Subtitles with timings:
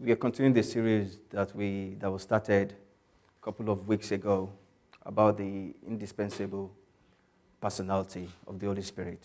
[0.00, 4.50] we are continuing the series that we that was started a couple of weeks ago
[5.04, 6.72] about the indispensable
[7.60, 9.22] personality of the Holy Spirit.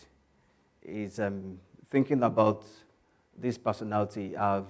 [0.83, 1.59] Is um,
[1.89, 2.65] thinking about
[3.37, 4.35] this personality.
[4.35, 4.67] I've,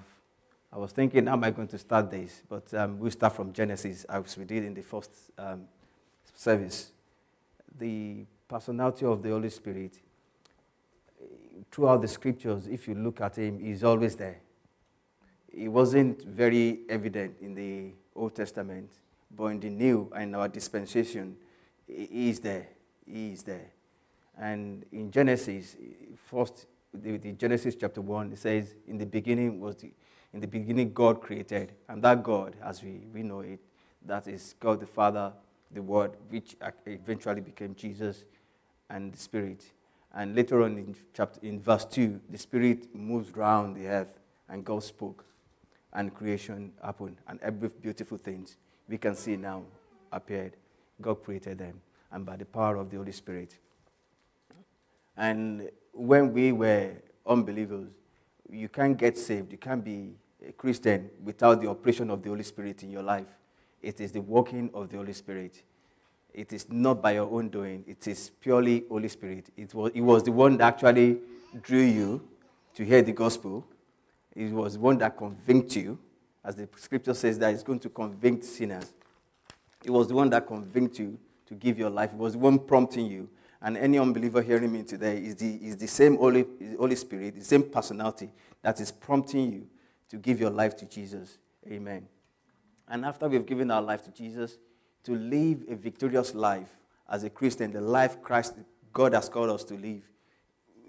[0.71, 2.43] I was thinking, how am I going to start this?
[2.47, 5.63] But um, we'll start from Genesis, as we did in the first um,
[6.35, 6.91] service.
[7.79, 9.99] The personality of the Holy Spirit,
[11.71, 14.41] throughout the scriptures, if you look at him, he's always there
[15.55, 18.89] it wasn't very evident in the Old Testament,
[19.35, 21.37] but in the New and our dispensation,
[21.87, 22.67] he is there.
[23.05, 23.71] He is there.
[24.37, 25.77] And in Genesis,
[26.29, 29.93] first, the, the Genesis chapter 1, it says, In the beginning was the,
[30.33, 31.71] in the beginning God created.
[31.87, 33.59] And that God, as we, we know it,
[34.05, 35.31] that is God the Father,
[35.71, 38.25] the Word, which eventually became Jesus
[38.89, 39.71] and the Spirit.
[40.13, 44.19] And later on in chapter in verse 2, the Spirit moves around the earth
[44.49, 45.25] and God spoke
[45.95, 49.63] and creation happened, and every beautiful things we can see now
[50.11, 50.53] appeared.
[51.01, 53.57] God created them, and by the power of the Holy Spirit.
[55.17, 56.91] And when we were
[57.25, 57.87] unbelievers,
[58.51, 60.11] you can't get saved, you can't be
[60.47, 63.27] a Christian without the operation of the Holy Spirit in your life.
[63.81, 65.63] It is the working of the Holy Spirit.
[66.33, 69.49] It is not by your own doing, it is purely Holy Spirit.
[69.55, 71.19] It was, it was the one that actually
[71.61, 72.27] drew you
[72.73, 73.65] to hear the gospel
[74.35, 75.97] it was one that convinced you,
[76.43, 78.91] as the scripture says that it's going to convict sinners.
[79.83, 82.11] It was the one that convinced you to give your life.
[82.11, 83.29] It was the one prompting you.
[83.61, 86.45] And any unbeliever hearing me today is the, is the same Holy,
[86.77, 88.29] Holy Spirit, the same personality
[88.61, 89.67] that is prompting you
[90.09, 91.37] to give your life to Jesus.
[91.67, 92.07] Amen.
[92.87, 94.57] And after we've given our life to Jesus,
[95.05, 96.69] to live a victorious life
[97.09, 98.55] as a Christian, the life Christ,
[98.91, 100.03] God has called us to live,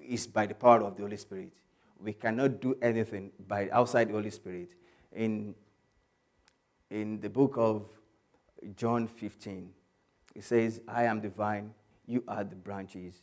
[0.06, 1.52] is by the power of the Holy Spirit
[2.00, 4.70] we cannot do anything by outside the Holy Spirit.
[5.12, 5.54] In,
[6.90, 7.86] in the book of
[8.76, 9.70] John 15,
[10.34, 11.72] it says, I am the vine,
[12.06, 13.22] you are the branches.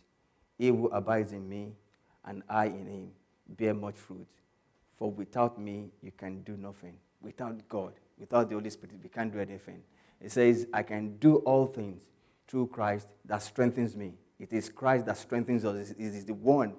[0.57, 1.73] He who abides in me,
[2.25, 3.11] and I in him,
[3.47, 4.27] bear much fruit.
[4.93, 6.95] For without me, you can do nothing.
[7.21, 9.81] Without God, without the Holy Spirit, we can't do anything.
[10.21, 12.03] It says, I can do all things
[12.47, 14.13] through Christ that strengthens me.
[14.39, 15.91] It is Christ that strengthens us.
[15.91, 16.73] It is the one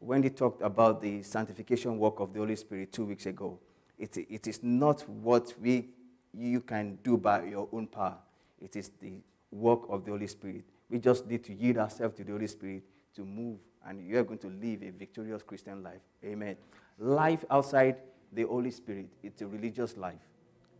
[0.00, 3.58] when he talked about the sanctification work of the Holy Spirit two weeks ago,
[3.98, 5.88] it, it is not what we,
[6.32, 8.16] you can do by your own power.
[8.60, 9.14] It is the
[9.50, 10.64] work of the Holy Spirit.
[10.88, 12.82] We just need to yield ourselves to the Holy Spirit
[13.16, 16.00] to move, and you are going to live a victorious Christian life.
[16.24, 16.56] Amen.
[16.98, 17.96] Life outside
[18.32, 20.20] the Holy Spirit, it's a religious life.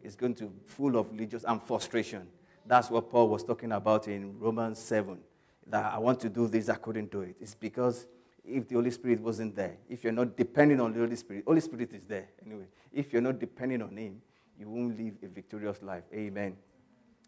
[0.03, 2.29] It's going to be full of religious and frustration.
[2.67, 5.19] That's what Paul was talking about in Romans 7.
[5.67, 7.37] That I want to do this, I couldn't do it.
[7.41, 8.07] It's because
[8.49, 9.77] if the Holy Spirit wasn't there.
[9.89, 12.67] If you're not depending on the Holy Spirit, the Holy Spirit is there anyway.
[12.93, 14.21] If you're not depending on Him,
[14.59, 16.05] you won't live a victorious life.
[16.13, 16.57] Amen.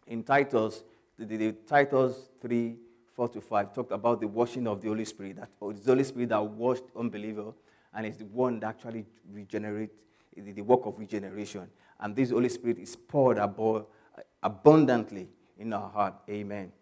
[0.06, 0.82] In Titus,
[1.18, 2.76] the, the, the Titus 3,
[3.14, 5.36] 4 to 5 talked about the washing of the Holy Spirit.
[5.36, 7.52] That oh, it's the Holy Spirit that washed unbeliever,
[7.94, 9.94] and it's the one that actually regenerates
[10.36, 11.68] the, the work of regeneration.
[12.00, 13.86] And this Holy Spirit is poured above,
[14.42, 16.14] abundantly in our heart.
[16.28, 16.72] Amen.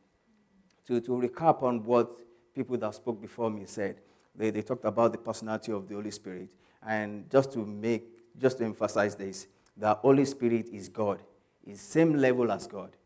[0.87, 2.13] To, to recap on what
[2.55, 4.01] people that spoke before me said,
[4.39, 6.49] they, they talked about the personality of the Holy Spirit.
[6.87, 8.05] And just to make,
[8.41, 11.21] just to emphasize this, the Holy Spirit is God.
[11.67, 12.97] Is same level as God.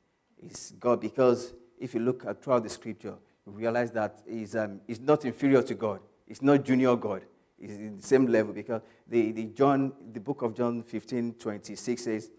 [0.41, 3.15] Is God because if you look at throughout the scripture,
[3.47, 6.01] you realize that he's, um, he's not inferior to God.
[6.29, 7.25] He's not junior God.
[7.59, 12.03] He's in the same level because the, the John, the book of John 15, 26
[12.03, 12.31] says,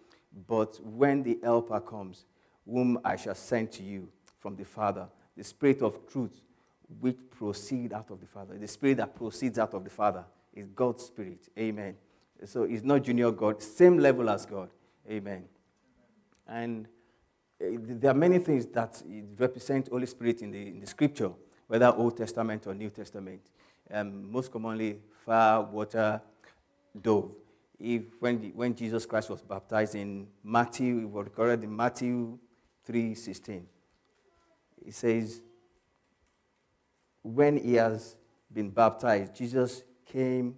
[0.48, 2.26] But when the helper comes,
[2.66, 6.42] whom I shall send to you from the Father, the Spirit of truth,
[7.00, 8.58] which proceed out of the Father.
[8.58, 10.24] The Spirit that proceeds out of the Father
[10.54, 11.50] is God's Spirit.
[11.58, 11.96] Amen.
[12.46, 14.70] So it's not junior God, same level as God.
[15.10, 15.46] Amen.
[16.48, 16.88] And
[17.60, 19.02] eh, there are many things that
[19.38, 21.32] represent Holy Spirit in the, in the Scripture,
[21.68, 23.42] whether Old Testament or New Testament.
[23.92, 26.22] Um, most commonly, fire, water,
[27.00, 27.32] dove.
[27.80, 32.38] If, when, when Jesus Christ was baptized in Matthew, it was recorded in Matthew
[32.88, 33.64] 3.16.
[34.86, 35.42] It says,
[37.24, 38.18] when he has
[38.54, 40.56] been baptized, Jesus came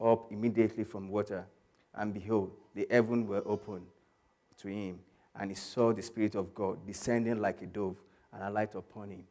[0.00, 1.46] up immediately from water,
[1.94, 3.86] and behold, the heaven were opened
[4.58, 5.00] to him,
[5.34, 7.96] and he saw the Spirit of God descending like a dove
[8.32, 9.24] and alight upon him.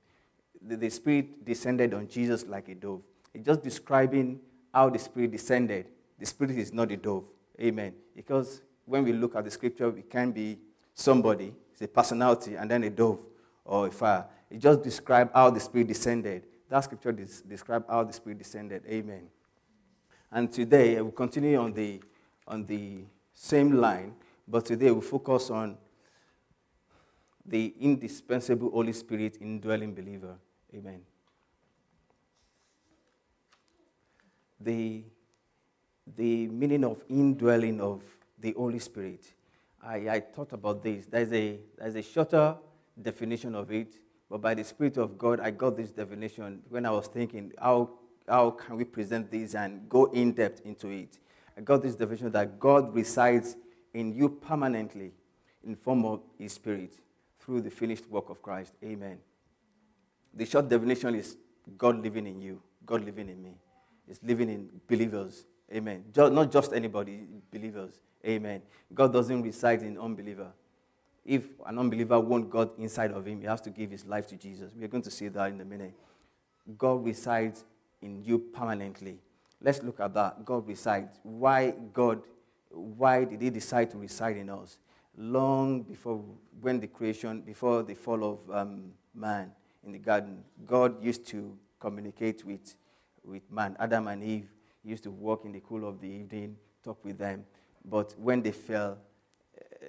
[0.62, 3.02] The, the Spirit descended on Jesus like a dove.
[3.34, 4.40] It's just describing
[4.74, 5.88] how the Spirit descended.
[6.20, 7.26] The Spirit is not a dove.
[7.60, 7.94] Amen.
[8.16, 10.58] Because when we look at the scripture, it can be
[10.94, 13.20] somebody, it's a personality, and then a dove
[13.66, 14.26] or a fire.
[14.50, 16.44] It just describes how the Spirit descended.
[16.72, 18.84] That scripture des- describes how the Spirit descended.
[18.88, 19.28] Amen.
[20.32, 22.02] And today, eh, I will continue on the,
[22.48, 23.04] on the
[23.34, 24.16] same line,
[24.48, 25.78] but today we focus on
[27.46, 30.38] the indispensable Holy Spirit indwelling believer.
[30.74, 31.02] Amen.
[34.62, 35.04] The,
[36.16, 38.02] the meaning of indwelling of
[38.40, 39.26] the Holy Spirit.
[39.84, 41.06] I, I thought about this.
[41.06, 42.56] There's a, there's a shorter
[43.02, 43.94] definition of it,
[44.32, 47.90] but by the Spirit of God, I got this definition when I was thinking, how,
[48.26, 51.20] how can we present this and go in depth into it?
[51.58, 53.58] I got this definition that God resides
[53.94, 55.12] in you permanently
[55.66, 56.94] in form of His Spirit
[57.42, 58.72] through the finished work of Christ.
[58.82, 59.18] Amen.
[60.34, 61.36] The short definition is
[61.78, 63.58] God living in you, God living in me.
[64.08, 65.46] It's living in believers.
[65.74, 66.06] Amen.
[66.14, 67.20] Just, not just anybody,
[67.52, 68.00] believers.
[68.26, 68.62] Amen.
[68.94, 70.54] God doesn't reside in unbeliever.
[71.24, 74.36] If an unbeliever wants God inside of him, he has to give his life to
[74.36, 74.74] Jesus.
[74.76, 75.94] We're going to see that in a minute.
[76.78, 77.64] God resides
[78.02, 79.20] in you permanently.
[79.62, 80.44] Let's look at that.
[80.44, 81.20] God resides.
[81.24, 82.22] Why God?
[82.70, 84.78] Why did He decide to reside in us?
[85.18, 86.24] Long before
[86.60, 89.52] when the creation, before the fall of um, man
[89.86, 92.76] in the garden, God used to communicate with,
[93.24, 93.76] with man.
[93.80, 94.50] Adam and Eve
[94.84, 97.44] used to walk in the cool of the evening, talk with them.
[97.84, 98.98] But when they fell,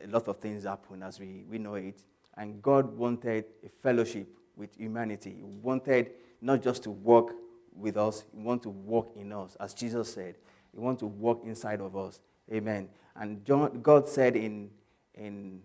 [0.05, 2.03] a lot of things happen as we, we know it.
[2.37, 5.35] And God wanted a fellowship with humanity.
[5.37, 7.33] He wanted not just to walk
[7.75, 9.57] with us, He wanted to walk in us.
[9.61, 10.37] As Jesus said,
[10.73, 12.21] He wanted to walk inside of us.
[12.53, 12.89] Amen.
[13.17, 14.71] And John, God said in,
[15.15, 15.61] in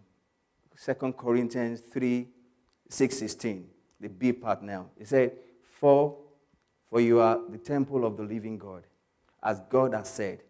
[0.84, 2.28] 2 Corinthians 3
[2.90, 3.68] 6 16,
[4.00, 5.34] the B part now, He said,
[5.80, 6.16] For,
[6.90, 8.84] for you are the temple of the living God.
[9.42, 10.44] As God has said,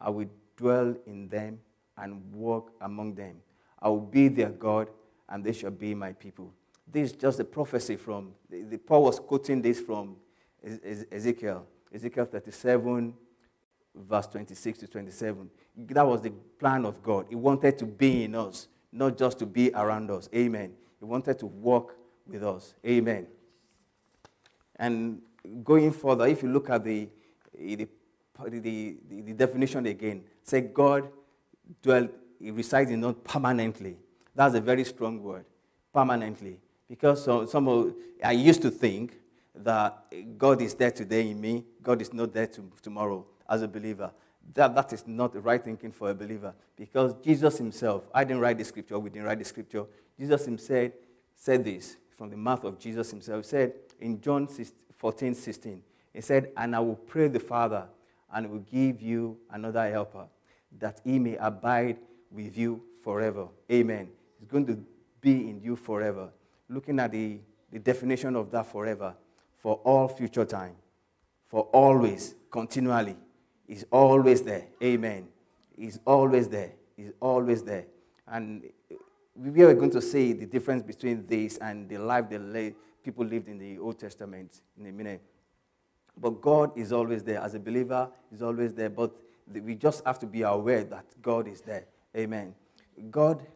[0.00, 1.58] I will dwell in them
[1.96, 3.36] and walk among them.
[3.80, 4.88] I will be their God,
[5.28, 6.52] and they shall be my people.
[6.90, 10.16] This is just a prophecy from, the, the, Paul was quoting this from
[11.10, 13.14] Ezekiel, Ezekiel 37,
[13.94, 15.50] verse 26 to 27.
[15.76, 17.26] That was the plan of God.
[17.28, 20.28] He wanted to be in us, not just to be around us.
[20.34, 20.72] Amen.
[20.98, 22.74] He wanted to walk with us.
[22.86, 23.26] Amen.
[24.76, 25.20] And
[25.62, 27.08] going further, if you look at the,
[27.56, 27.88] the,
[28.48, 31.08] the, the definition again, say God
[31.82, 32.08] dwell,
[32.38, 33.96] he resides in us permanently.
[34.34, 35.44] That's a very strong word,
[35.92, 36.58] permanently.
[36.88, 39.18] Because some, some of, I used to think
[39.54, 40.04] that
[40.36, 44.10] God is there today in me, God is not there to, tomorrow as a believer.
[44.52, 46.54] That, that is not the right thinking for a believer.
[46.76, 49.84] Because Jesus himself, I didn't write the scripture, we didn't write the scripture.
[50.18, 50.92] Jesus himself
[51.34, 53.44] said this from the mouth of Jesus himself.
[53.44, 54.48] He said in John
[54.96, 55.82] 14, 16,
[56.12, 57.86] he said, And I will pray the Father,
[58.32, 60.26] and will give you another helper
[60.78, 61.98] that he may abide
[62.30, 63.48] with you forever.
[63.70, 64.08] Amen.
[64.38, 64.78] He's going to
[65.20, 66.30] be in you forever.
[66.68, 67.38] Looking at the,
[67.70, 69.14] the definition of that forever,
[69.58, 70.74] for all future time,
[71.46, 73.16] for always, continually.
[73.66, 74.66] He's always there.
[74.82, 75.28] Amen.
[75.76, 76.72] He's always there.
[76.96, 77.86] He's always there.
[78.26, 78.64] And
[79.34, 83.48] we are going to see the difference between this and the life that people lived
[83.48, 85.22] in the Old Testament in a minute.
[86.16, 87.40] But God is always there.
[87.40, 88.90] As a believer, He's always there.
[88.90, 89.12] But
[89.52, 91.84] we just have to be aware that God is there.
[92.16, 92.54] Amen.
[93.10, 93.46] God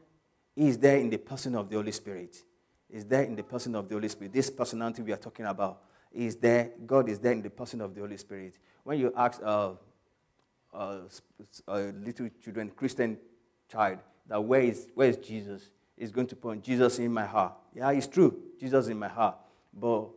[0.57, 2.43] is there in the person of the Holy Spirit.
[2.91, 4.33] Is there in the person of the Holy Spirit.
[4.33, 5.83] This personality we are talking about
[6.13, 6.71] is there.
[6.87, 8.59] God is there in the person of the Holy Spirit.
[8.83, 9.77] When you ask a,
[10.73, 11.01] a,
[11.69, 13.19] a little children, Christian
[13.71, 15.71] child, that where is, where is Jesus?
[15.97, 17.55] Is going to point Jesus in my heart.
[17.75, 18.39] Yeah, it's true.
[18.61, 19.37] Jesus in my heart.
[19.75, 20.09] But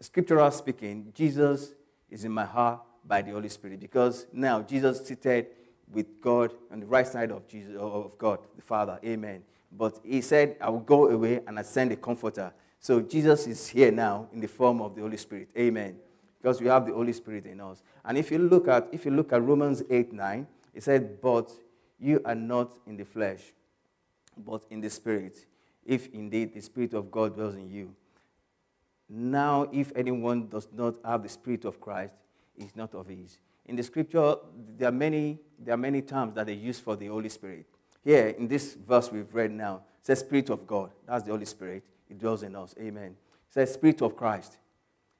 [0.00, 1.72] scriptural speaking, Jesus
[2.10, 3.80] is in my heart by the Holy Spirit.
[3.80, 5.46] Because now Jesus seated
[5.92, 8.98] with God on the right side of Jesus of God, the Father.
[9.04, 9.42] Amen.
[9.70, 12.52] But he said, I will go away and I send a comforter.
[12.78, 15.50] So Jesus is here now in the form of the Holy Spirit.
[15.56, 15.96] Amen.
[16.40, 17.82] Because we have the Holy Spirit in us.
[18.04, 21.50] And if you look at if you look at Romans 8, 9, it said, But
[21.98, 23.40] you are not in the flesh,
[24.36, 25.36] but in the spirit,
[25.86, 27.94] if indeed the Spirit of God dwells in you.
[29.08, 32.14] Now, if anyone does not have the Spirit of Christ,
[32.56, 33.38] is not of his.
[33.66, 34.36] In the scripture,
[34.76, 37.66] there are many, there are many terms that are used for the Holy Spirit.
[38.04, 40.90] Here, in this verse we've read now, it says Spirit of God.
[41.06, 41.84] That's the Holy Spirit.
[42.08, 42.74] It dwells in us.
[42.80, 43.16] Amen.
[43.48, 44.58] It says Spirit of Christ.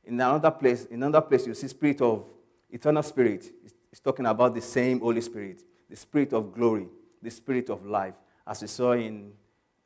[0.04, 2.26] In another place, in another place, you see Spirit of
[2.68, 3.52] eternal Spirit.
[3.92, 6.88] It's talking about the same Holy Spirit, the Spirit of glory,
[7.22, 8.14] the Spirit of life.
[8.44, 9.32] As we saw in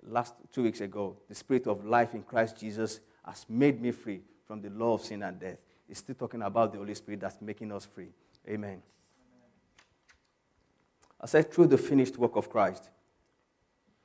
[0.03, 4.23] last two weeks ago, the Spirit of life in Christ Jesus has made me free
[4.47, 5.59] from the law of sin and death.
[5.89, 8.09] It's still talking about the Holy Spirit that's making us free.
[8.49, 8.83] Amen.
[11.21, 12.91] I said, through the finished work of Christ.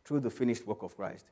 [0.06, 1.26] Through the finished work of Christ.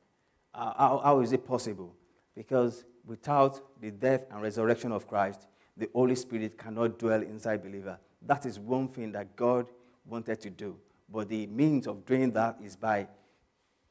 [0.53, 1.95] Uh, how, how is it possible?
[2.35, 7.97] Because without the death and resurrection of Christ, the Holy Spirit cannot dwell inside believer.
[8.21, 9.67] That is one thing that God
[10.05, 10.77] wanted to do.
[11.11, 13.07] But the means of doing that is by,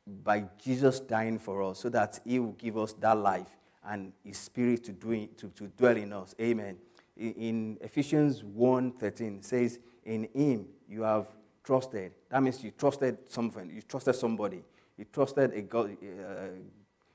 [0.07, 3.49] by Jesus dying for us so that He will give us that life
[3.85, 6.35] and His Spirit to, do to, to dwell in us.
[6.41, 6.77] Amen.
[7.17, 11.27] In, in Ephesians 1 13, says, In Him you have
[11.65, 12.13] trusted.
[12.31, 14.63] That means you trusted something, you trusted somebody,
[14.97, 16.47] you trusted a, God, uh,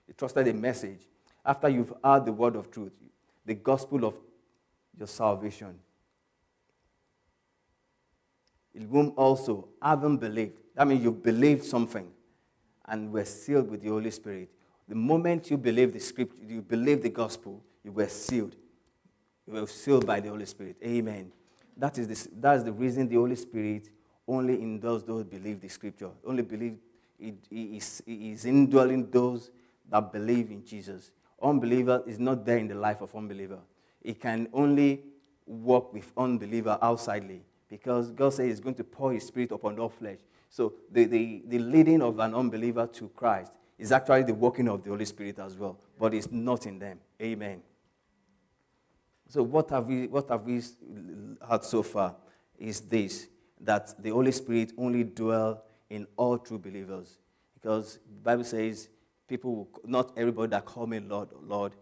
[0.07, 1.07] you trusted a message.
[1.45, 2.93] After you've heard the word of truth,
[3.45, 4.15] the gospel of
[4.97, 5.79] your salvation.
[8.75, 12.09] In whom also, having believed, that means you've believed something
[12.85, 14.49] and were sealed with the Holy Spirit.
[14.87, 18.55] The moment you believe the scripture, you believe the gospel, you were sealed.
[19.47, 20.77] You were sealed by the Holy Spirit.
[20.83, 21.31] Amen.
[21.75, 23.89] That is, the, that is the reason the Holy Spirit
[24.27, 26.09] only indwells those who believe the scripture.
[26.25, 26.77] Only believe
[27.19, 29.51] it is, is indwelling those
[29.89, 31.11] that believe in Jesus.
[31.41, 33.59] Unbeliever is not there in the life of unbeliever.
[34.01, 35.01] It can only
[35.45, 39.89] work with unbeliever outsidely because God says He's going to pour His Spirit upon all
[39.89, 40.19] flesh.
[40.49, 44.83] So the, the, the leading of an unbeliever to Christ is actually the working of
[44.83, 46.99] the Holy Spirit as well, but it's not in them.
[47.21, 47.61] Amen.
[49.29, 50.61] So what have we what have we
[51.49, 52.15] had so far
[52.57, 53.27] is this
[53.61, 57.17] that the Holy Spirit only dwell in all true believers.
[57.55, 58.89] Because the Bible says
[59.27, 61.73] people not everybody that call me Lord, Lord,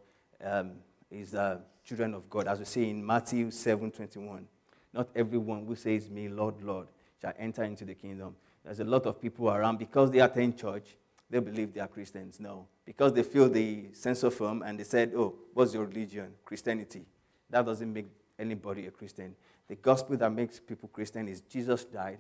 [0.43, 0.71] um,
[1.09, 1.35] is
[1.83, 2.47] children of God.
[2.47, 4.47] As we see in Matthew 7 21.
[4.93, 6.87] Not everyone who says me, Lord, Lord,
[7.21, 8.35] shall enter into the kingdom.
[8.63, 10.95] There's a lot of people around because they attend church,
[11.31, 12.39] they believe they are Christians.
[12.41, 12.67] No.
[12.85, 16.33] Because they feel the sense of firm and they said, Oh, what's your religion?
[16.43, 17.05] Christianity.
[17.49, 18.07] That doesn't make
[18.37, 19.33] anybody a Christian.
[19.69, 22.19] The gospel that makes people Christian is Jesus died,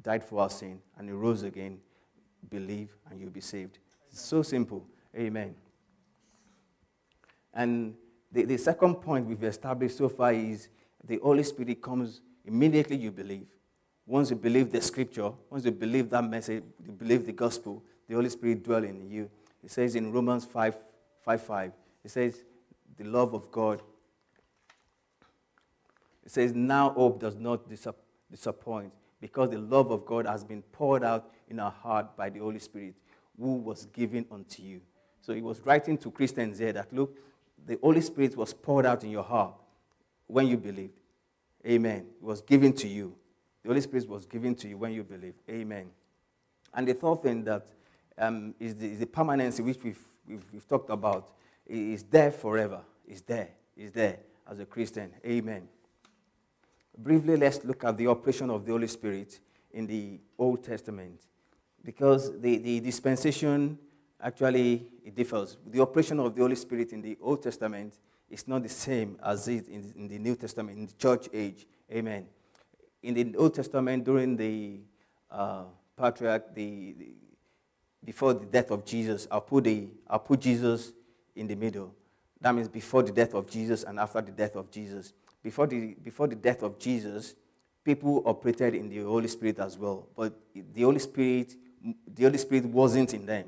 [0.00, 1.78] died for our sin, and he rose again.
[2.50, 3.78] Believe and you'll be saved.
[4.10, 4.86] It's so simple.
[5.16, 5.54] Amen.
[7.54, 7.94] And
[8.30, 10.68] the, the second point we've established so far is
[11.02, 13.46] the Holy Spirit comes immediately you believe.
[14.06, 18.14] Once you believe the scripture, once you believe that message, you believe the gospel, the
[18.14, 19.30] Holy Spirit dwells in you.
[19.64, 20.74] It says in Romans 5
[21.24, 21.72] 5, 5
[22.04, 22.44] it says,
[22.96, 23.82] the love of God.
[26.24, 27.62] It says, now hope does not
[28.30, 32.38] disappoint because the love of God has been poured out in our heart by the
[32.38, 32.94] Holy Spirit
[33.38, 34.80] who was given unto you.
[35.20, 37.18] So he was writing to Christians there that, look,
[37.66, 39.54] the Holy Spirit was poured out in your heart
[40.28, 40.94] when you believed.
[41.66, 42.06] Amen.
[42.20, 43.16] It was given to you.
[43.62, 45.40] The Holy Spirit was given to you when you believed.
[45.50, 45.90] Amen.
[46.72, 47.66] And the third thing that
[48.18, 51.32] um, is the, is the permanency which we've, we've, we've talked about
[51.66, 52.80] is there forever.
[53.06, 53.50] Is there.
[53.76, 54.18] Is there
[54.48, 55.10] as a Christian.
[55.24, 55.68] Amen.
[56.96, 59.40] Briefly, let's look at the operation of the Holy Spirit
[59.72, 61.20] in the Old Testament
[61.84, 63.78] because the, the dispensation
[64.20, 65.56] actually it differs.
[65.66, 67.98] The operation of the Holy Spirit in the Old Testament
[68.30, 71.66] is not the same as it in, in the New Testament, in the church age.
[71.92, 72.26] Amen.
[73.02, 74.80] In the Old Testament, during the
[75.30, 75.64] uh,
[75.96, 77.08] patriarch, the, the,
[78.04, 80.92] before the death of Jesus, I'll put, the, I'll put Jesus
[81.34, 81.94] in the middle.
[82.40, 85.12] That means before the death of Jesus and after the death of Jesus.
[85.42, 87.34] Before the, before the death of Jesus,
[87.84, 90.08] people operated in the Holy Spirit as well.
[90.16, 91.54] But the Holy Spirit,
[92.12, 93.46] the Holy Spirit wasn't in them.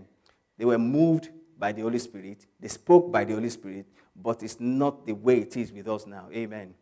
[0.57, 2.47] They were moved by the Holy Spirit.
[2.59, 6.07] They spoke by the Holy Spirit, but it's not the way it is with us
[6.07, 6.29] now.
[6.33, 6.75] Amen.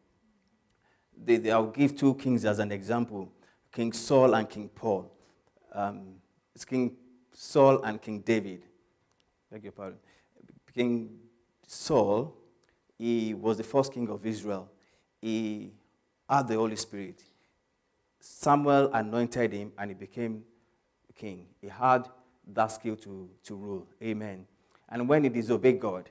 [1.17, 3.33] They, they, I'll give two kings as an example
[3.73, 5.11] King Saul and King Paul.
[5.73, 6.15] Um,
[6.55, 6.97] it's King
[7.39, 8.63] Saul and King David.
[9.53, 9.99] Beg your pardon.
[10.75, 11.19] King
[11.67, 12.35] Saul,
[12.97, 14.71] he was the first king of Israel.
[15.21, 15.73] He
[16.29, 17.23] had the Holy Spirit.
[18.19, 20.45] Samuel anointed him and he became
[21.15, 21.45] king.
[21.61, 22.09] He had
[22.55, 23.87] that skill to, to rule.
[24.03, 24.47] Amen.
[24.89, 26.09] And when he disobeyed God,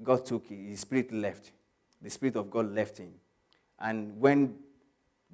[0.00, 1.50] God took his spirit left.
[2.00, 3.12] The spirit of God left him.
[3.80, 4.54] And when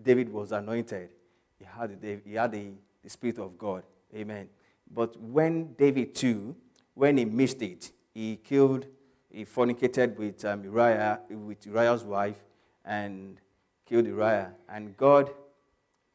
[0.03, 1.11] David was anointed,
[1.59, 2.71] he had, the, he had the,
[3.03, 3.83] the spirit of God.
[4.15, 4.49] Amen.
[4.93, 6.57] But when David too,
[6.95, 8.87] when he missed it, he killed,
[9.31, 12.37] he fornicated with um, Uriah, with Uriah's wife,
[12.85, 13.39] and
[13.85, 14.53] killed Uriah.
[14.69, 15.31] And God,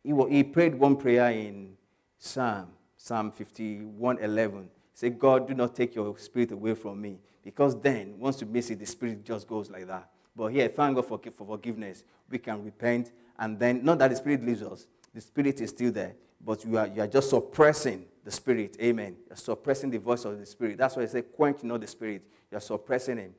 [0.03, 1.77] he, he prayed one prayer in
[2.17, 4.69] Psalm, Psalm 51, 11.
[4.93, 7.19] Say, God, do not take your spirit away from me.
[7.43, 10.09] Because then, once you miss it, the spirit just goes like that.
[10.35, 12.03] But here, thank God for, for forgiveness.
[12.29, 15.91] We can repent, and then, not that the spirit leaves us, the spirit is still
[15.91, 16.13] there,
[16.43, 18.77] but you are, you are just suppressing the spirit.
[18.81, 19.15] Amen.
[19.27, 20.77] You're suppressing the voice of the spirit.
[20.77, 22.23] That's why I say, quench not the spirit.
[22.49, 23.33] You're suppressing him.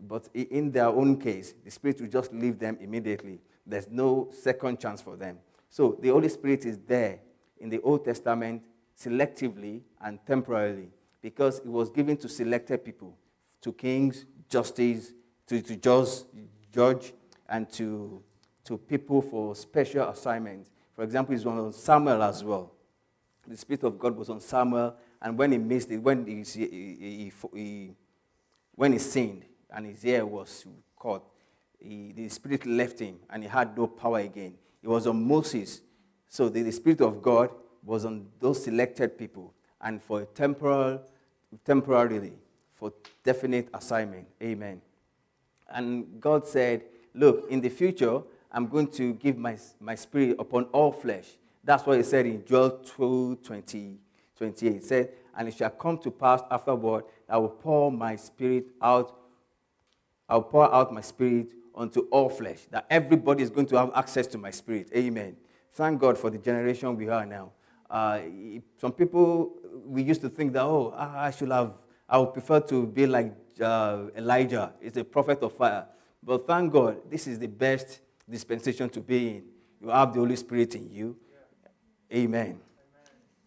[0.00, 3.40] But in their own case, the spirit will just leave them immediately.
[3.66, 5.38] There's no second chance for them.
[5.70, 7.20] So the Holy Spirit is there
[7.58, 8.62] in the Old Testament
[8.98, 10.88] selectively and temporarily
[11.20, 13.16] because it was given to selected people,
[13.60, 15.12] to kings, justice,
[15.46, 15.76] to, to
[16.72, 17.12] judge,
[17.48, 18.22] and to,
[18.64, 20.70] to people for special assignments.
[20.98, 22.72] For example, it was on Samuel as well.
[23.46, 27.32] The Spirit of God was on Samuel, and when he missed it, when he, he,
[27.54, 27.94] he,
[28.74, 31.22] when he sinned and his ear was caught,
[31.80, 34.54] the Spirit left him and he had no power again.
[34.82, 35.82] It was on Moses.
[36.28, 37.50] So the, the Spirit of God
[37.84, 41.00] was on those selected people and for a temporal,
[41.64, 42.32] temporarily,
[42.72, 44.26] for definite assignment.
[44.42, 44.82] Amen.
[45.70, 46.82] And God said,
[47.14, 51.26] Look, in the future, I'm going to give my, my spirit upon all flesh.
[51.62, 53.98] That's what he said in Joel 2 20,
[54.36, 54.72] 28.
[54.72, 58.66] He said, And it shall come to pass afterward that I will pour my spirit
[58.80, 59.18] out,
[60.28, 63.92] I will pour out my spirit unto all flesh, that everybody is going to have
[63.94, 64.88] access to my spirit.
[64.96, 65.36] Amen.
[65.72, 67.52] Thank God for the generation we are now.
[67.88, 68.20] Uh,
[68.78, 69.54] some people,
[69.86, 71.78] we used to think that, oh, I should have,
[72.08, 75.86] I would prefer to be like uh, Elijah, is a prophet of fire.
[76.22, 79.44] But thank God, this is the best dispensation to be in.
[79.80, 81.16] You have the Holy Spirit in you.
[82.10, 82.18] Yeah.
[82.18, 82.40] Amen.
[82.46, 82.60] Amen.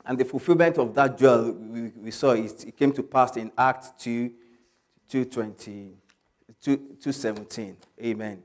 [0.05, 3.51] And the fulfillment of that Joel we, we saw, it, it, came to pass in
[3.57, 4.29] Acts 2,
[5.09, 5.97] 220,
[6.61, 7.77] 2, 217.
[8.03, 8.43] Amen.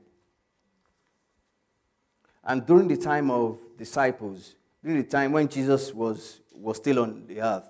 [2.43, 7.25] And during the time of disciples, during the time when Jesus was, was still on
[7.27, 7.69] the earth,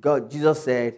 [0.00, 0.96] God, Jesus said,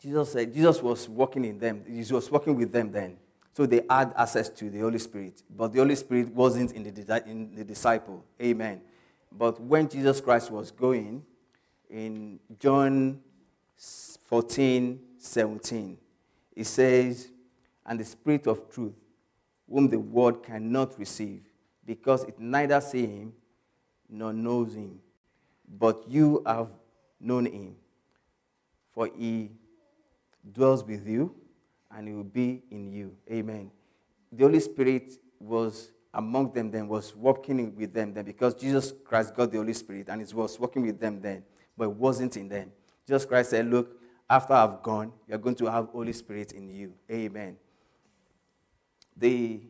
[0.00, 1.84] Jesus said, Jesus was working in them.
[1.88, 3.16] He was working with them then.
[3.56, 5.42] So they had access to the Holy Spirit.
[5.48, 8.22] But the Holy Spirit wasn't in the, in the disciple.
[8.38, 8.82] Amen.
[9.32, 11.24] But when Jesus Christ was going,
[11.88, 13.18] in John
[14.26, 15.96] 14, 17,
[16.54, 17.30] it says,
[17.86, 18.92] And the Spirit of truth,
[19.66, 21.40] whom the world cannot receive,
[21.86, 23.32] because it neither sees him
[24.06, 24.98] nor knows him.
[25.66, 26.68] But you have
[27.18, 27.76] known him,
[28.92, 29.48] for he
[30.52, 31.34] dwells with you
[31.90, 33.16] and he will be in you.
[33.30, 33.70] Amen.
[34.32, 39.34] The Holy Spirit was among them then, was working with them then, because Jesus Christ
[39.34, 41.42] got the Holy Spirit and he was working with them then,
[41.76, 42.72] but it wasn't in them.
[43.06, 46.94] Jesus Christ said, Look, after I've gone, you're going to have Holy Spirit in you.
[47.10, 47.56] Amen.
[49.16, 49.60] The,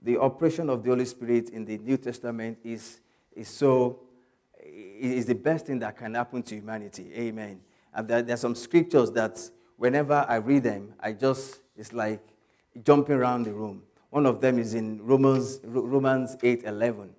[0.00, 3.00] the operation of the Holy Spirit in the New Testament is,
[3.34, 4.00] is so
[4.66, 7.12] is the best thing that can happen to humanity.
[7.14, 7.60] Amen.
[7.92, 9.38] And there, there are some scriptures that
[9.76, 12.20] whenever I read them, I just it's like
[12.84, 13.82] jumping around the room.
[14.10, 17.10] One of them is in Romans, Romans 8 11.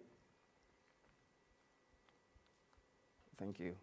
[3.38, 3.76] Thank you.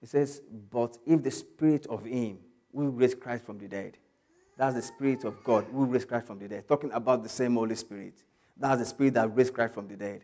[0.00, 0.40] It says,
[0.70, 2.38] But if the spirit of him
[2.72, 3.98] will raised Christ from the dead,
[4.56, 6.66] that's the spirit of God who raised Christ from the dead.
[6.66, 8.14] Talking about the same Holy Spirit.
[8.56, 10.22] That's the spirit that raised Christ from the dead.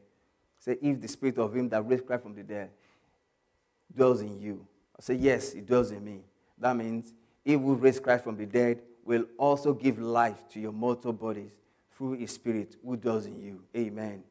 [0.59, 2.71] Say, if the spirit of him that raised Christ from the dead
[3.95, 4.67] dwells in you.
[4.99, 6.21] I say, yes, it dwells in me.
[6.59, 7.13] That means
[7.45, 11.51] he will raise Christ from the dead will also give life to your mortal bodies
[11.97, 13.65] through his spirit who dwells in you.
[13.75, 14.23] Amen.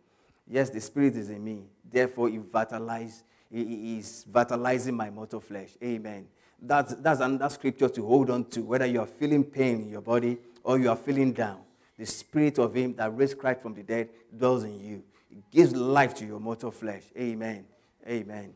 [0.47, 1.63] Yes, the spirit is in me.
[1.91, 5.71] Therefore, he, vitalize, he is vitalizing my mortal flesh.
[5.83, 6.27] Amen.
[6.61, 10.01] That's, that's another scripture to hold on to, whether you are feeling pain in your
[10.01, 11.61] body or you are feeling down.
[11.97, 15.03] The spirit of him that raised Christ from the dead dwells in you.
[15.31, 17.03] It gives life to your mortal flesh.
[17.17, 17.65] Amen.
[18.07, 18.53] Amen.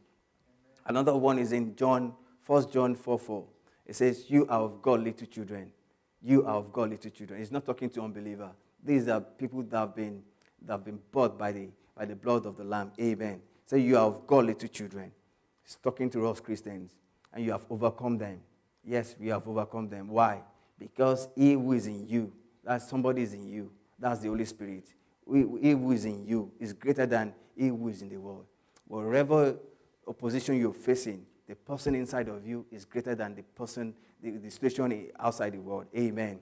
[0.85, 2.13] Another one is in John,
[2.45, 3.43] 1 John 4 4.
[3.87, 5.71] It says, You are of God, little children
[6.23, 7.39] you are of God, little children.
[7.39, 8.51] He's not talking to unbeliever.
[8.83, 10.21] These are people that have been,
[10.65, 12.91] that have been bought by the, by the blood of the Lamb.
[12.99, 13.41] Amen.
[13.65, 15.11] Say, you are of God, little children.
[15.63, 16.95] He's talking to us Christians.
[17.33, 18.41] And you have overcome them.
[18.83, 20.09] Yes, we have overcome them.
[20.09, 20.41] Why?
[20.77, 23.71] Because he who is in you, that somebody is in you.
[23.97, 24.85] That's the Holy Spirit.
[25.31, 28.45] He who is in you is greater than he who is in the world.
[28.87, 29.55] Whatever
[30.05, 34.49] opposition you're facing, the person inside of you is greater than the person the, the
[34.49, 35.85] situation outside the world.
[35.93, 36.39] Amen.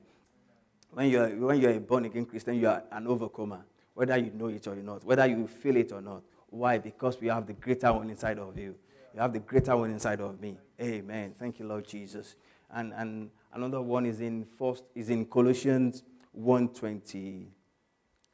[0.92, 4.50] When you're, when you're a born again Christian, you are an overcomer, whether you know
[4.50, 6.22] it or not, whether you feel it or not.
[6.52, 6.78] Why?
[6.78, 8.76] Because we have the greater one inside of you.
[9.16, 10.60] You have the greater one inside of me.
[10.80, 11.34] Amen.
[11.40, 12.36] Thank you, Lord Jesus.
[12.70, 17.48] And, and another one is in first is in Colossians 1 20,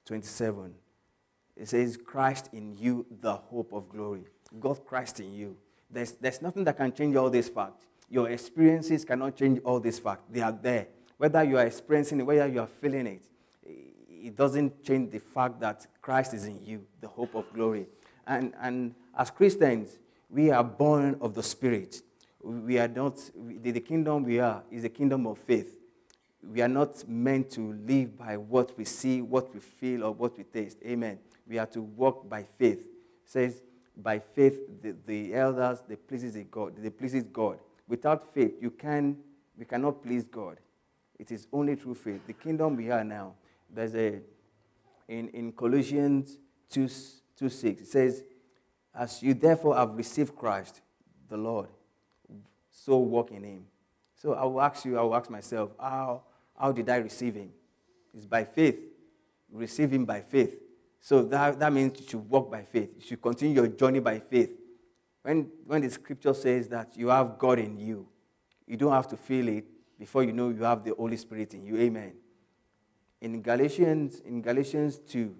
[0.05, 0.73] 27.
[1.55, 4.25] It says, Christ in you, the hope of glory.
[4.59, 5.55] God Christ in you.
[5.89, 7.85] There's, there's nothing that can change all these facts.
[8.09, 10.23] Your experiences cannot change all these facts.
[10.29, 10.87] They are there.
[11.17, 13.23] Whether you are experiencing it, whether you are feeling it,
[14.25, 17.87] it doesn't change the fact that Christ is in you, the hope of glory.
[18.27, 22.01] And, and as Christians, we are born of the Spirit.
[22.41, 25.77] We are not, the, the kingdom we are is a kingdom of faith.
[26.43, 30.37] We are not meant to live by what we see, what we feel, or what
[30.37, 30.77] we taste.
[30.85, 31.19] Amen.
[31.47, 32.79] We are to walk by faith.
[32.79, 32.87] It
[33.25, 33.61] says,
[33.97, 37.59] by faith, the, the elders, they pleases God, they pleases God.
[37.87, 39.17] Without faith, you can,
[39.57, 40.57] we cannot please God.
[41.17, 42.21] It is only through faith.
[42.27, 43.33] The kingdom we are now,
[43.69, 44.19] there's a,
[45.07, 46.37] in, in Colossians
[46.71, 46.89] 2,
[47.37, 48.23] 2 6, it says,
[48.93, 50.81] As you therefore have received Christ,
[51.29, 51.67] the Lord,
[52.71, 53.65] so walk in him.
[54.15, 56.23] So I will ask you, I will ask myself, how,
[56.59, 57.51] how did I receive him?
[58.13, 58.79] It's by faith.
[59.51, 60.59] Receive him by faith.
[61.05, 62.89] So that, that means you should walk by faith.
[62.95, 64.57] You should continue your journey by faith.
[65.21, 68.07] When, when the scripture says that you have God in you,
[68.65, 69.65] you don't have to feel it
[69.99, 71.77] before you know you have the Holy Spirit in you.
[71.77, 72.13] Amen.
[73.21, 75.35] In Galatians, in Galatians 2,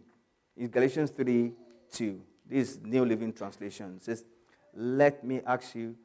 [0.58, 1.52] in Galatians 3,
[1.92, 4.24] 2, this New Living Translation says,
[4.72, 5.96] Let me ask you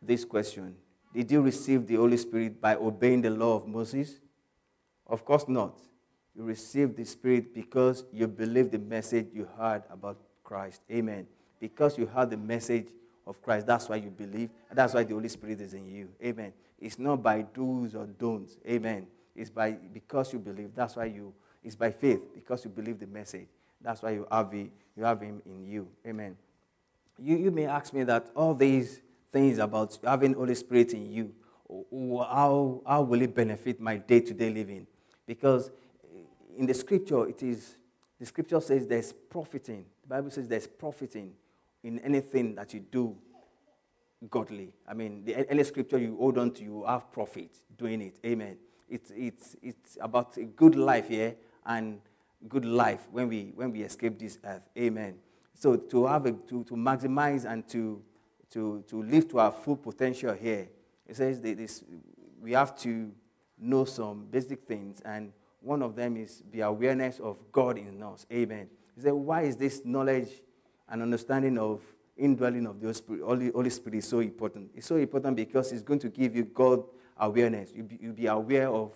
[0.00, 0.76] this question
[1.12, 4.18] Did you receive the Holy Spirit by obeying the law of Moses?
[5.06, 5.78] Of course not.
[6.38, 10.82] You received the Spirit because you believed the message you heard about Christ.
[10.88, 11.26] Amen.
[11.58, 12.86] Because you heard the message
[13.26, 14.48] of Christ, that's why you believe.
[14.70, 16.08] And that's why the Holy Spirit is in you.
[16.24, 16.52] Amen.
[16.80, 18.56] It's not by do's or don'ts.
[18.64, 19.08] Amen.
[19.34, 20.70] It's by because you believe.
[20.76, 21.34] That's why you.
[21.64, 23.48] It's by faith because you believe the message.
[23.80, 25.88] That's why you have, it, you have Him in you.
[26.06, 26.36] Amen.
[27.18, 29.00] You, you may ask me that all these
[29.32, 31.34] things about having Holy Spirit in you,
[32.20, 34.86] how, how will it benefit my day to day living?
[35.26, 35.72] Because
[36.58, 37.76] in the scripture, it is,
[38.18, 39.84] the scripture says there's profiting.
[40.02, 41.32] The Bible says there's profiting
[41.84, 43.16] in anything that you do
[44.28, 44.74] godly.
[44.86, 48.18] I mean, the, any scripture you hold on to, you have profit doing it.
[48.26, 48.56] Amen.
[48.90, 52.00] It's, it's, it's about a good life here and
[52.48, 54.68] good life when we, when we escape this earth.
[54.76, 55.14] Amen.
[55.54, 58.02] So to, have a, to, to maximize and to,
[58.50, 60.68] to, to live to our full potential here,
[61.06, 61.84] it says that this,
[62.40, 63.12] we have to
[63.60, 68.26] know some basic things, and one of them is the awareness of God in us.
[68.32, 68.68] Amen.
[68.94, 70.28] He said, why is this knowledge
[70.88, 71.82] and understanding of
[72.16, 74.70] indwelling of the Holy Holy Spirit is so important?
[74.74, 76.82] It's so important because it's going to give you God
[77.18, 77.70] awareness.
[77.74, 78.92] You'll be, you'll be aware of,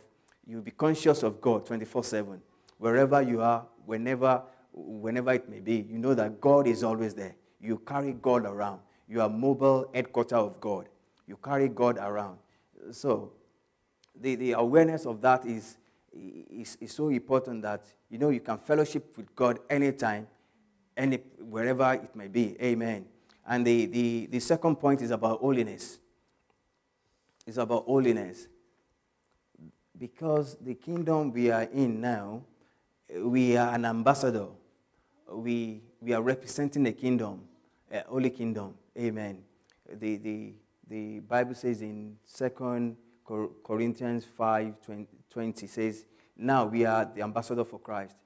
[0.47, 2.41] you'll be conscious of God 24 7.
[2.79, 7.35] Wherever you are, whenever, whenever it may be, you know that God is always there.
[7.61, 8.81] You carry God around.
[9.09, 10.89] You are mobile headquarter of God.
[11.27, 12.39] You carry God around.
[12.91, 13.33] So
[14.21, 15.77] the, the awareness of that is,
[16.15, 20.27] is, is so important that you know you can fellowship with God anytime,
[20.97, 22.57] any wherever it may be.
[22.63, 23.07] Amen.
[23.47, 25.99] And the, the, the second point is about holiness.
[27.47, 28.47] It's about holiness.
[29.99, 32.43] Because the kingdom we are in now,
[33.21, 34.47] we are an ambassador.
[35.29, 37.43] We, we are representing the kingdom,
[37.91, 38.75] a holy kingdom.
[38.99, 39.43] Amen.
[39.93, 40.53] The, the,
[40.89, 42.97] the Bible says in 2
[43.65, 46.05] Corinthians 5 20, 20 says,
[46.37, 48.17] Now we are the ambassador for Christ.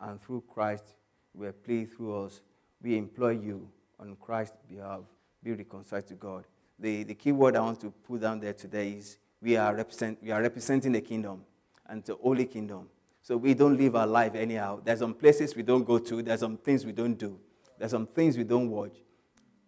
[0.00, 0.94] And through Christ,
[1.34, 2.40] we are pleased through us.
[2.82, 5.00] We employ you on Christ's behalf.
[5.42, 6.44] Be reconciled to God.
[6.78, 10.18] The, the key word I want to put down there today is we are, represent,
[10.22, 11.42] we are representing the kingdom
[11.86, 12.88] and the holy kingdom.
[13.22, 14.80] So we don't live our life anyhow.
[14.82, 17.38] There's some places we don't go to, there's some things we don't do,
[17.78, 18.94] there's some things we don't watch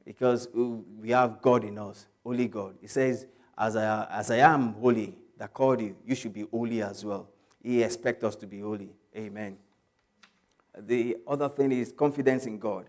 [0.04, 2.76] because we have God in us, holy God.
[2.80, 6.80] He says, as I, as I am holy, that called you, you should be holy
[6.82, 7.28] as well.
[7.60, 8.90] He expects us to be holy.
[9.16, 9.56] Amen.
[10.78, 12.84] The other thing is confidence in God.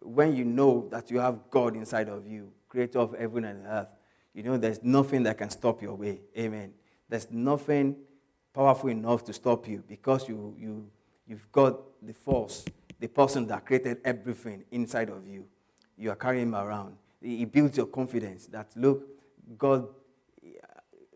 [0.00, 3.88] When you know that you have God inside of you, creator of heaven and earth,
[4.32, 6.20] you know there's nothing that can stop your way.
[6.38, 6.72] Amen.
[7.08, 7.96] There's nothing
[8.54, 10.88] powerful enough to stop you because you, you,
[11.26, 12.64] you've got the force,
[13.00, 15.46] the person that created everything inside of you.
[15.98, 16.94] You are carrying him around.
[17.20, 19.02] He builds your confidence that, look,
[19.58, 19.88] God,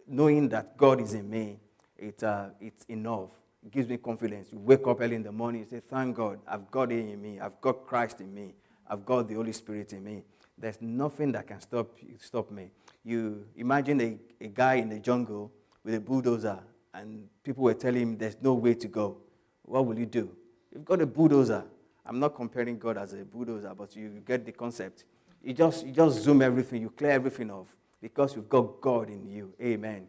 [0.07, 1.59] knowing that God is in me,
[1.97, 3.31] it, uh, it's enough.
[3.65, 4.49] It gives me confidence.
[4.53, 7.21] You wake up early in the morning, you say, Thank God, I've got it in
[7.21, 7.41] me.
[7.41, 8.55] I've got Christ in me.
[8.87, 10.23] I've got the Holy Spirit in me.
[10.59, 11.89] There's nothing that can stop,
[12.19, 12.71] stop me.
[13.05, 15.51] You imagine a, a guy in the jungle
[15.83, 16.59] with a bulldozer,
[16.93, 19.17] and people were telling him there's no way to go.
[19.63, 20.31] What will you do?
[20.73, 21.65] You've got a bulldozer.
[22.07, 25.05] I'm not comparing God as a bulldozer, but you get the concept.
[25.43, 29.27] You just, you just zoom everything, you clear everything off because you've got God in
[29.27, 29.55] you.
[29.63, 30.07] Amen.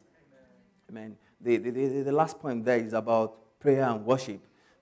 [0.90, 1.16] Amen.
[1.40, 4.42] The, the, the, the last point there is about prayer and worship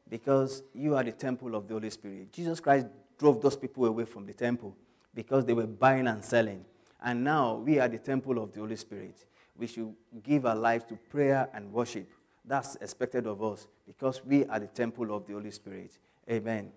[0.10, 2.34] because you are the temple of the Holy Spirit.
[2.34, 2.88] Jesus Christ
[3.20, 4.76] drove those people away from the temple
[5.14, 6.66] because they were buying and selling.
[7.04, 9.24] And now we are the temple of the Holy Spirit.
[9.56, 12.10] We should give our lives to prayer and worship.
[12.44, 16.00] That's expected of us because we are the temple of the Holy Spirit.
[16.28, 16.72] Amen.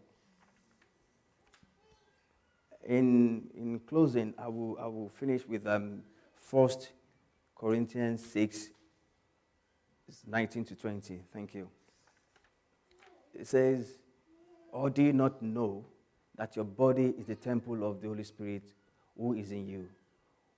[2.86, 6.02] In, in closing, I will, I will finish with um,
[6.50, 6.70] 1
[7.54, 8.68] Corinthians 6,
[10.26, 11.20] 19 to 20.
[11.32, 11.68] Thank you.
[13.34, 13.98] It says,
[14.72, 15.84] Or do you not know
[16.36, 18.62] that your body is the temple of the Holy Spirit
[19.18, 19.88] who is in you,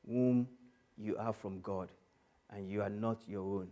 [0.07, 0.49] whom
[0.97, 1.89] you are from God,
[2.51, 3.69] and you are not your own?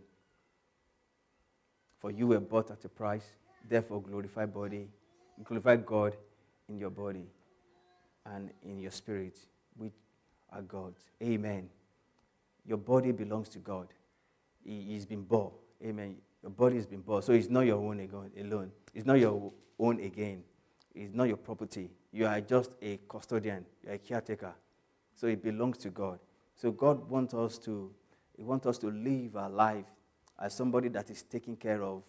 [1.99, 3.25] For you were bought at a price,
[3.67, 4.87] therefore glorify body,
[5.43, 6.15] glorify God
[6.69, 7.27] in your body.
[8.35, 9.37] and in your spirit,
[9.77, 9.93] which
[10.51, 10.99] are God's.
[11.21, 11.69] Amen.
[12.67, 13.87] Your body belongs to God.
[14.63, 15.51] He, has been born.
[15.83, 16.17] Amen.
[16.43, 17.21] Your body has been born.
[17.21, 17.99] So it's not your own
[18.37, 18.71] alone.
[18.93, 20.43] It's not your own again.
[20.93, 21.89] It's not your property.
[22.11, 23.65] You are just a custodian.
[23.83, 24.53] You're a caretaker.
[25.15, 26.19] So it belongs to God.
[26.55, 27.91] So God wants us to,
[28.35, 29.85] He wants us to live our life
[30.39, 32.03] as somebody that is taking care of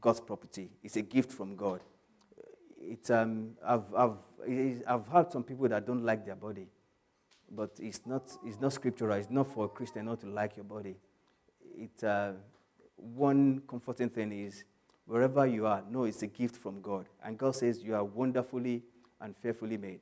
[0.00, 0.70] God's property.
[0.82, 1.80] It's a gift from God.
[2.80, 4.16] It, um, I've, I've,
[4.86, 6.66] I've heard some people that don't like their body,
[7.50, 9.16] but it's not, it's not scriptural.
[9.16, 10.96] It's not for a Christian not to like your body.
[11.76, 12.32] It, uh,
[12.96, 14.64] one comforting thing is
[15.06, 17.06] wherever you are, know it's a gift from God.
[17.24, 18.82] And God says you are wonderfully
[19.20, 20.00] and fearfully made.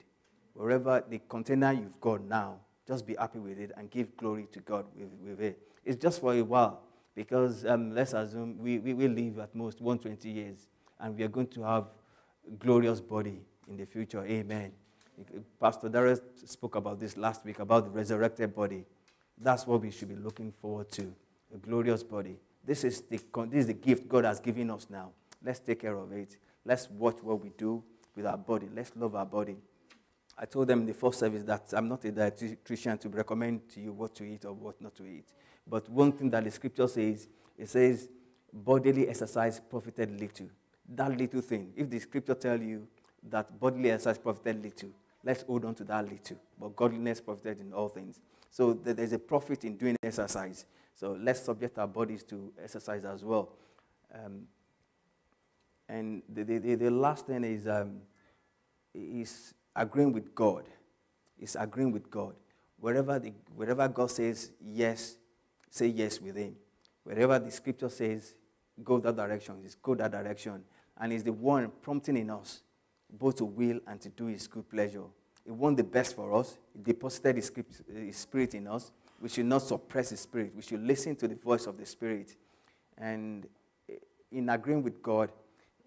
[0.54, 2.56] Wherever the container you've got now,
[2.87, 5.58] just be happy with it and give glory to God with, with it.
[5.84, 6.82] It's just for a while
[7.14, 10.68] because um, let's assume we, we will live at most 120 years
[11.00, 11.84] and we are going to have
[12.46, 14.24] a glorious body in the future.
[14.24, 14.72] Amen.
[15.61, 18.85] Pastor Darius spoke about this last week about the resurrected body.
[19.40, 21.12] That's what we should be looking forward to
[21.54, 22.37] a glorious body.
[22.64, 23.18] This is, the,
[23.50, 25.11] this is the gift God has given us now.
[25.44, 26.37] Let's take care of it.
[26.64, 27.83] Let's watch what we do
[28.14, 28.68] with our body.
[28.74, 29.57] Let's love our body.
[30.37, 33.81] I told them in the first service that I'm not a dietitian to recommend to
[33.81, 35.24] you what to eat or what not to eat.
[35.66, 37.26] But one thing that the scripture says,
[37.57, 38.09] it says,
[38.52, 40.48] bodily exercise profited little.
[40.88, 41.72] That little thing.
[41.76, 42.87] If the scripture tell you
[43.28, 44.90] that bodily exercise profited little,
[45.28, 46.38] let's hold on to that little.
[46.58, 48.18] But godliness profited in all things.
[48.50, 50.64] So there's a profit in doing exercise.
[50.94, 53.50] So let's subject our bodies to exercise as well.
[54.12, 54.44] Um,
[55.86, 58.00] and the, the, the, last thing is, um,
[58.94, 60.64] is agreeing with God.
[61.38, 62.34] Is agreeing with God.
[62.80, 65.18] Wherever, the, wherever God says yes,
[65.68, 66.56] say yes with Him.
[67.04, 68.34] Wherever the scripture says
[68.82, 70.64] go that direction, is go that direction.
[70.98, 72.62] And is the one prompting in us
[73.10, 75.04] both to will and to do His good pleasure.
[75.48, 76.58] He wants the best for us.
[76.76, 77.50] He deposited His,
[77.90, 78.90] his Spirit in us.
[79.18, 80.52] We should not suppress the Spirit.
[80.54, 82.37] We should listen to the voice of the Spirit.
[82.98, 83.46] And
[84.30, 85.32] in agreeing with God,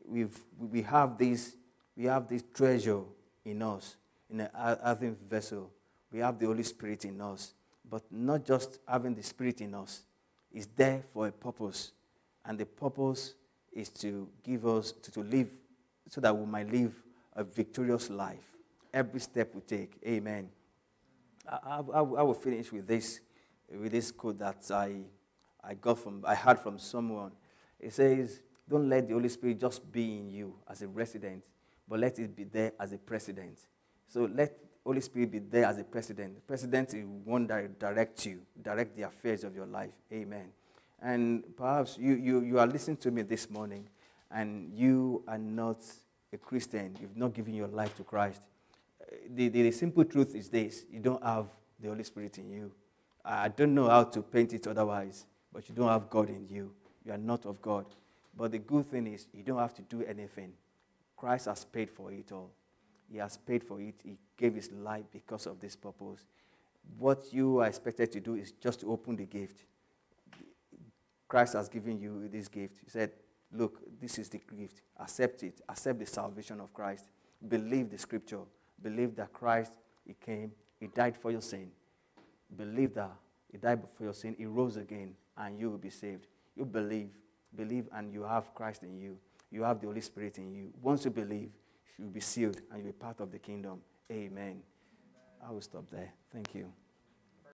[0.03, 1.57] we've, we, have this,
[1.95, 3.01] we have this treasure
[3.45, 3.97] in us,
[4.31, 4.49] in an
[4.83, 5.69] earthen vessel.
[6.11, 7.53] We have the Holy Spirit in us.
[7.87, 10.01] But not just having the Spirit in us,
[10.51, 11.91] it's there for a purpose.
[12.45, 13.35] And the purpose
[13.71, 15.49] is to give us, to, to live,
[16.09, 16.95] so that we might live
[17.35, 18.51] a victorious life.
[18.93, 19.97] Every step we take.
[20.05, 20.49] Amen.
[21.47, 23.21] I, I, I, will finish with this,
[23.69, 25.01] with this quote that I,
[25.63, 27.31] I got from, I heard from someone.
[27.79, 31.45] It says, "Don't let the Holy Spirit just be in you as a resident,
[31.87, 33.59] but let it be there as a president."
[34.07, 36.35] So let Holy Spirit be there as a president.
[36.35, 39.93] The president is one that direct you, direct the affairs of your life.
[40.11, 40.49] Amen.
[41.01, 43.87] And perhaps you, you, you are listening to me this morning,
[44.29, 45.77] and you are not
[46.31, 46.97] a Christian.
[47.01, 48.41] You've not given your life to Christ
[49.29, 51.47] the, the, the simple truth is this you don't have
[51.79, 52.71] the Holy Spirit in you.
[53.23, 56.73] I don't know how to paint it otherwise, but you don't have God in you.
[57.05, 57.85] You are not of God.
[58.35, 60.53] But the good thing is, you don't have to do anything.
[61.17, 62.49] Christ has paid for it all.
[63.11, 63.95] He has paid for it.
[64.03, 66.25] He gave his life because of this purpose.
[66.97, 69.65] What you are expected to do is just to open the gift.
[71.27, 72.77] Christ has given you this gift.
[72.83, 73.11] He said,
[73.53, 74.81] Look, this is the gift.
[74.99, 75.61] Accept it.
[75.67, 77.05] Accept the salvation of Christ.
[77.45, 78.39] Believe the scripture.
[78.81, 79.73] Believe that Christ,
[80.05, 81.71] He came, He died for your sin.
[82.55, 83.11] Believe that
[83.51, 86.27] He died for your sin, He rose again, and you will be saved.
[86.55, 87.09] You believe,
[87.55, 89.17] believe, and you have Christ in you.
[89.51, 90.73] You have the Holy Spirit in you.
[90.81, 91.51] Once you believe,
[91.97, 93.81] you will be sealed and you'll be part of the kingdom.
[94.11, 94.61] Amen.
[95.45, 96.13] I will stop there.
[96.31, 96.71] Thank you.